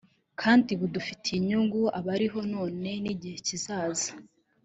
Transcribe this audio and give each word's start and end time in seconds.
kandi 0.41 0.71
bufitiye 0.79 1.35
inyungu 1.39 1.81
abariho 1.99 2.39
none 2.53 2.89
n’igihe 3.03 3.37
kizaza 3.47 4.11